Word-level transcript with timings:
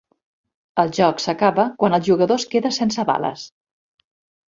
El 0.83 0.93
joc 0.99 1.21
s'acaba 1.27 1.67
quan 1.83 1.99
el 1.99 2.05
jugador 2.09 2.43
es 2.45 2.49
queda 2.57 2.75
sense 2.81 3.09
bales. 3.15 3.49